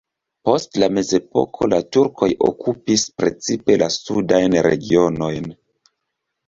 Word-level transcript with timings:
Post 0.47 0.77
la 0.83 0.87
mezepoko 0.97 1.67
la 1.75 1.79
turkoj 1.97 2.31
okupis 2.49 3.05
precipe 3.21 3.79
la 3.83 3.93
sudajn 4.01 4.61
regionojn. 4.71 5.57